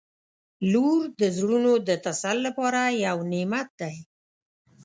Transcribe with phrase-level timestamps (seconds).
[0.71, 3.95] •لور د زړونو د تسل لپاره یو نعمت دی.